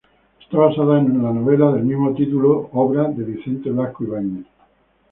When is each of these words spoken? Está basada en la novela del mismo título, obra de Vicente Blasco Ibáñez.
Está 0.41 0.57
basada 0.57 0.97
en 0.97 1.21
la 1.21 1.31
novela 1.31 1.71
del 1.73 1.83
mismo 1.83 2.11
título, 2.15 2.71
obra 2.73 3.03
de 3.09 3.23
Vicente 3.23 3.69
Blasco 3.69 4.03
Ibáñez. 4.03 4.47